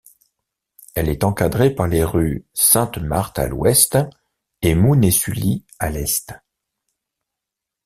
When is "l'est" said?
5.91-6.33